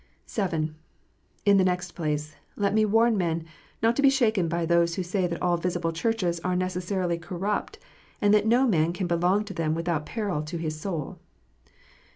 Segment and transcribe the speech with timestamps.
[0.25, 0.75] (7)
[1.45, 3.45] In the next place, let me warn men
[3.83, 7.77] not to be shaken by those who say that all visible Churches are necessarily corrupt,
[8.19, 11.19] and that no man can belong to them without peril to his soul.